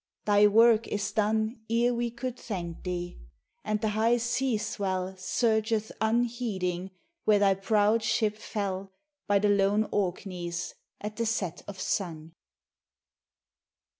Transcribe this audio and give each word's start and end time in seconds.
Thy 0.25 0.47
work 0.47 0.87
is 0.87 1.11
done 1.11 1.61
Ere 1.69 1.93
we 1.93 2.09
could 2.09 2.35
thank 2.35 2.81
thee; 2.81 3.19
and 3.63 3.81
the 3.81 3.89
high 3.89 4.17
sea 4.17 4.57
swell 4.57 5.13
Surgeth 5.15 5.91
unheeding 6.01 6.89
where 7.25 7.37
thy 7.37 7.53
proud 7.53 8.01
ship 8.01 8.35
fell 8.35 8.91
By 9.27 9.37
the 9.37 9.49
lone 9.49 9.87
Orkneys, 9.91 10.73
at 11.01 11.17
the 11.17 11.27
set 11.27 11.61
of 11.67 11.79
sun. 11.79 12.33